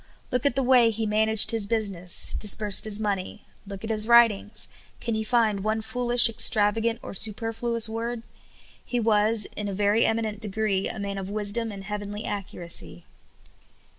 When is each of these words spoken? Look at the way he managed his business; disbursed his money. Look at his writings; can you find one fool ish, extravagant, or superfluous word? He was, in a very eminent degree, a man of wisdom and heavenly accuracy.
Look 0.31 0.47
at 0.47 0.55
the 0.55 0.63
way 0.63 0.89
he 0.89 1.05
managed 1.05 1.51
his 1.51 1.67
business; 1.67 2.33
disbursed 2.33 2.85
his 2.85 2.99
money. 2.99 3.43
Look 3.67 3.83
at 3.83 3.91
his 3.91 4.07
writings; 4.07 4.67
can 4.99 5.13
you 5.13 5.23
find 5.23 5.59
one 5.63 5.81
fool 5.81 6.09
ish, 6.09 6.27
extravagant, 6.27 6.97
or 7.03 7.13
superfluous 7.13 7.87
word? 7.87 8.23
He 8.83 8.99
was, 8.99 9.45
in 9.55 9.67
a 9.67 9.75
very 9.75 10.03
eminent 10.03 10.39
degree, 10.39 10.89
a 10.89 10.97
man 10.97 11.19
of 11.19 11.29
wisdom 11.29 11.71
and 11.71 11.83
heavenly 11.83 12.25
accuracy. 12.25 13.05